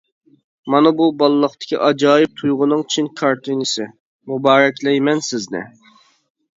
مانا 0.75 0.91
بۇ 1.01 1.09
بالىلىقتىكى 1.19 1.79
ئاجايىپ 1.89 2.35
تۇيغۇنىڭ 2.41 2.83
چىن 2.95 3.13
كارتىنىسى! 3.23 3.89
مۇبارەكلەيمەن 4.35 5.27
سىزنى! 5.33 5.67